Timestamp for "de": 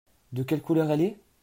0.33-0.41